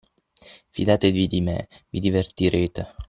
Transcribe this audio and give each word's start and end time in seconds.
Fidatevi 0.71 1.27
di 1.27 1.41
me, 1.41 1.67
vi 1.89 1.99
divertirete. 1.99 2.95